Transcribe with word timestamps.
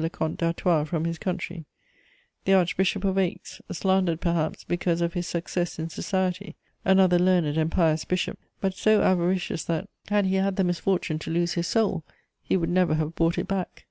le 0.00 0.08
Comte 0.08 0.36
d'Artois 0.38 0.84
from 0.86 1.06
his 1.06 1.18
country; 1.18 1.64
the 2.44 2.52
Archbishop 2.54 3.02
of 3.02 3.18
Aix, 3.18 3.60
slandered 3.72 4.20
perhaps 4.20 4.62
because 4.62 5.00
of 5.00 5.14
his 5.14 5.26
success 5.26 5.76
in 5.76 5.88
society; 5.88 6.54
another 6.84 7.18
learned 7.18 7.58
and 7.58 7.72
pious 7.72 8.04
bishop, 8.04 8.38
but 8.60 8.74
so 8.74 9.02
avaricious 9.02 9.64
that, 9.64 9.88
had 10.06 10.24
he 10.26 10.36
had 10.36 10.54
the 10.54 10.62
misfortune 10.62 11.18
to 11.18 11.32
lose 11.32 11.54
his 11.54 11.66
soul, 11.66 12.04
he 12.40 12.56
would 12.56 12.70
never 12.70 12.94
have 12.94 13.16
bought 13.16 13.38
it 13.38 13.48
back. 13.48 13.86